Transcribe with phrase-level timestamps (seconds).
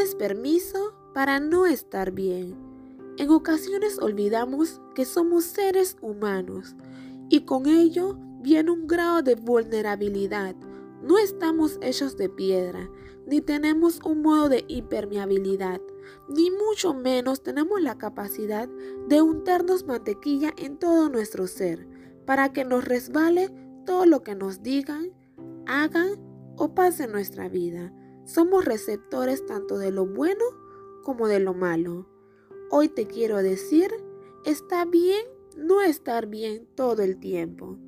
[0.00, 2.56] Tienes permiso para no estar bien.
[3.18, 6.74] En ocasiones olvidamos que somos seres humanos
[7.28, 10.56] y con ello viene un grado de vulnerabilidad.
[11.02, 12.88] No estamos hechos de piedra,
[13.26, 15.82] ni tenemos un modo de impermeabilidad,
[16.30, 18.70] ni mucho menos tenemos la capacidad
[19.06, 21.86] de untarnos mantequilla en todo nuestro ser,
[22.24, 23.50] para que nos resbale
[23.84, 25.10] todo lo que nos digan,
[25.66, 26.12] hagan
[26.56, 27.92] o pase en nuestra vida.
[28.24, 30.44] Somos receptores tanto de lo bueno
[31.02, 32.06] como de lo malo.
[32.70, 33.90] Hoy te quiero decir,
[34.44, 35.24] está bien
[35.56, 37.78] no estar bien todo el tiempo.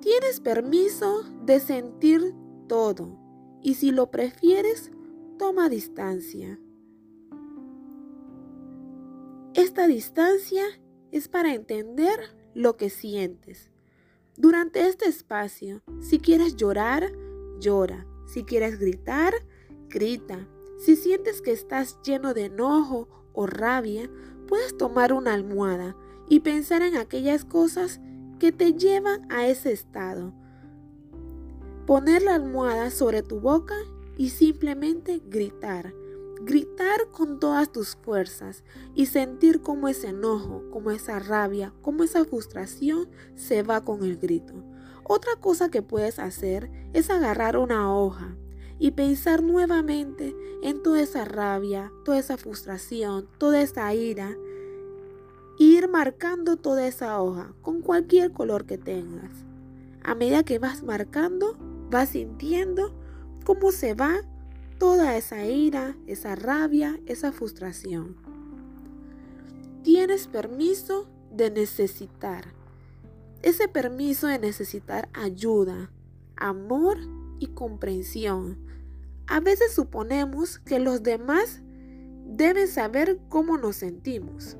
[0.00, 2.34] Tienes permiso de sentir
[2.68, 3.18] todo
[3.62, 4.90] y si lo prefieres,
[5.38, 6.60] toma distancia.
[9.54, 10.64] Esta distancia
[11.12, 12.18] es para entender
[12.54, 13.70] lo que sientes.
[14.36, 17.12] Durante este espacio, si quieres llorar,
[17.60, 18.06] llora.
[18.34, 19.32] Si quieres gritar,
[19.88, 20.48] grita.
[20.76, 24.10] Si sientes que estás lleno de enojo o rabia,
[24.48, 25.96] puedes tomar una almohada
[26.28, 28.00] y pensar en aquellas cosas
[28.40, 30.34] que te llevan a ese estado.
[31.86, 33.76] Poner la almohada sobre tu boca
[34.18, 35.94] y simplemente gritar.
[36.42, 38.64] Gritar con todas tus fuerzas
[38.96, 44.16] y sentir como ese enojo, como esa rabia, como esa frustración se va con el
[44.16, 44.54] grito.
[45.06, 48.36] Otra cosa que puedes hacer es agarrar una hoja
[48.78, 54.34] y pensar nuevamente en toda esa rabia, toda esa frustración, toda esa ira.
[55.58, 59.30] Ir marcando toda esa hoja con cualquier color que tengas.
[60.02, 61.56] A medida que vas marcando,
[61.90, 62.94] vas sintiendo
[63.44, 64.22] cómo se va
[64.78, 68.16] toda esa ira, esa rabia, esa frustración.
[69.82, 72.63] Tienes permiso de necesitar
[73.44, 75.90] ese permiso de necesitar ayuda,
[76.34, 76.96] amor
[77.38, 78.58] y comprensión.
[79.26, 81.62] A veces suponemos que los demás
[82.24, 84.56] deben saber cómo nos sentimos.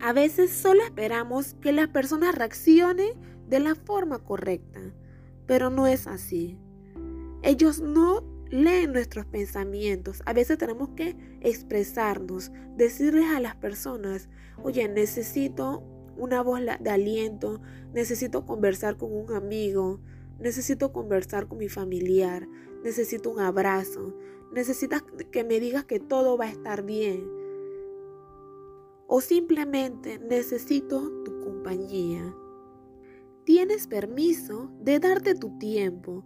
[0.00, 3.12] A veces solo esperamos que las personas reaccionen
[3.48, 4.80] de la forma correcta,
[5.46, 6.56] pero no es así.
[7.42, 10.22] Ellos no leen nuestros pensamientos.
[10.24, 14.30] A veces tenemos que expresarnos, decirles a las personas,
[14.62, 15.82] oye, necesito
[16.16, 17.60] una voz de aliento,
[17.92, 20.00] necesito conversar con un amigo,
[20.38, 22.48] necesito conversar con mi familiar,
[22.82, 24.14] necesito un abrazo,
[24.52, 27.28] necesitas que me digas que todo va a estar bien.
[29.06, 32.34] O simplemente necesito tu compañía.
[33.44, 36.24] Tienes permiso de darte tu tiempo,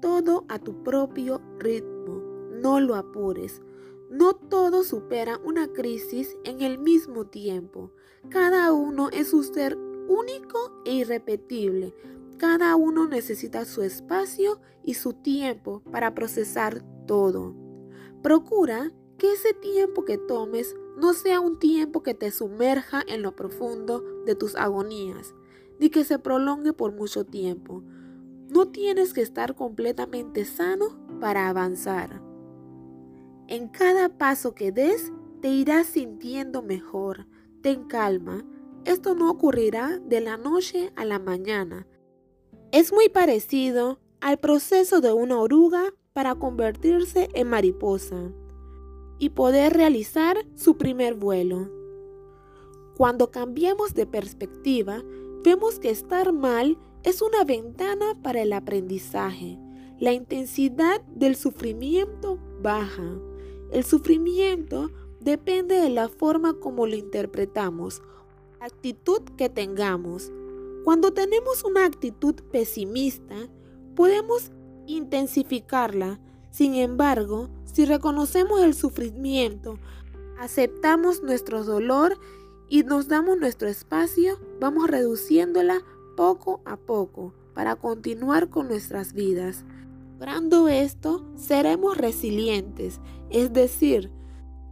[0.00, 2.22] todo a tu propio ritmo.
[2.60, 3.62] No lo apures.
[4.10, 7.92] No todos superan una crisis en el mismo tiempo.
[8.28, 9.78] Cada uno es un ser
[10.08, 11.94] único e irrepetible.
[12.36, 17.54] Cada uno necesita su espacio y su tiempo para procesar todo.
[18.20, 23.36] Procura que ese tiempo que tomes no sea un tiempo que te sumerja en lo
[23.36, 25.36] profundo de tus agonías,
[25.78, 27.84] ni que se prolongue por mucho tiempo.
[28.48, 32.29] No tienes que estar completamente sano para avanzar.
[33.50, 35.12] En cada paso que des,
[35.42, 37.26] te irás sintiendo mejor.
[37.62, 38.44] Ten calma.
[38.84, 41.84] Esto no ocurrirá de la noche a la mañana.
[42.70, 48.30] Es muy parecido al proceso de una oruga para convertirse en mariposa
[49.18, 51.72] y poder realizar su primer vuelo.
[52.96, 55.02] Cuando cambiamos de perspectiva,
[55.42, 59.58] vemos que estar mal es una ventana para el aprendizaje.
[59.98, 63.20] La intensidad del sufrimiento baja.
[63.70, 68.02] El sufrimiento depende de la forma como lo interpretamos,
[68.58, 70.32] actitud que tengamos.
[70.84, 73.36] Cuando tenemos una actitud pesimista,
[73.94, 74.50] podemos
[74.86, 76.20] intensificarla.
[76.50, 79.78] Sin embargo, si reconocemos el sufrimiento,
[80.38, 82.18] aceptamos nuestro dolor
[82.68, 85.82] y nos damos nuestro espacio, vamos reduciéndola
[86.16, 89.64] poco a poco para continuar con nuestras vidas.
[90.20, 93.00] Logrando esto, seremos resilientes,
[93.30, 94.10] es decir,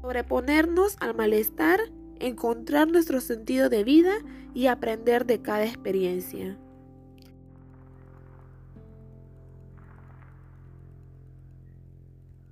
[0.03, 1.81] sobreponernos al malestar,
[2.21, 4.13] encontrar nuestro sentido de vida
[4.53, 6.59] y aprender de cada experiencia.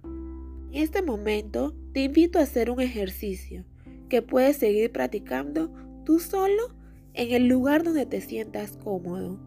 [0.03, 3.67] En este momento te invito a hacer un ejercicio
[4.09, 5.71] que puedes seguir practicando
[6.07, 6.75] tú solo
[7.13, 9.39] en el lugar donde te sientas cómodo.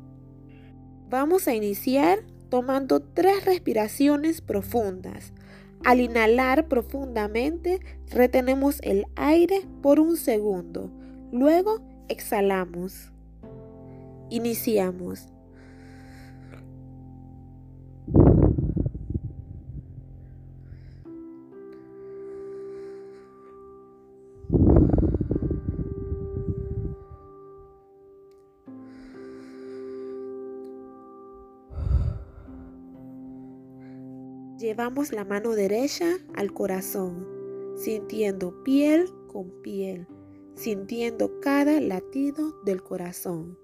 [1.09, 2.19] Vamos a iniciar
[2.49, 5.33] tomando tres respiraciones profundas.
[5.85, 7.79] Al inhalar profundamente,
[8.09, 10.91] retenemos el aire por un segundo.
[11.31, 13.11] Luego exhalamos.
[14.29, 15.27] Iniciamos.
[34.59, 37.25] Llevamos la mano derecha al corazón,
[37.77, 40.05] sintiendo piel con piel,
[40.53, 43.57] sintiendo cada latido del corazón.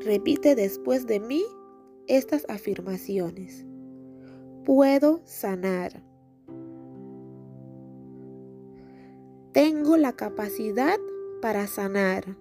[0.00, 1.44] Repite después de mí
[2.08, 3.64] estas afirmaciones.
[4.64, 6.02] Puedo sanar.
[9.52, 10.98] Tengo la capacidad
[11.40, 12.36] para sanar.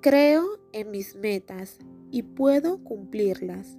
[0.00, 1.78] Creo en mis metas
[2.14, 3.76] y puedo cumplirlas.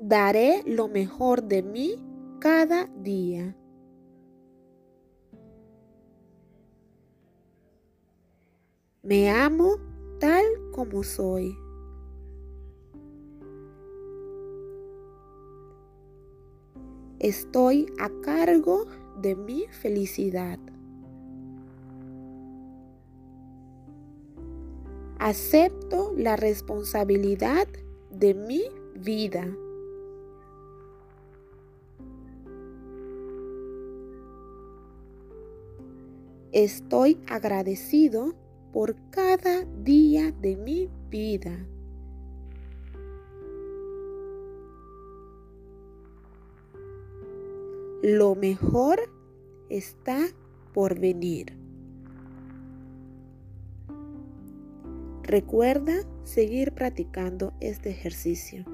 [0.00, 1.94] Daré lo mejor de mí
[2.40, 3.56] cada día.
[9.04, 9.76] Me amo
[10.18, 11.56] tal como soy.
[17.20, 18.88] Estoy a cargo
[19.20, 20.58] de mi felicidad.
[25.18, 27.68] Acepto la responsabilidad
[28.10, 28.62] de mi
[28.96, 29.46] vida.
[36.52, 38.34] Estoy agradecido
[38.72, 41.66] por cada día de mi vida.
[48.02, 48.98] Lo mejor
[49.68, 50.26] está
[50.74, 51.56] por venir.
[55.22, 58.64] Recuerda seguir practicando este ejercicio.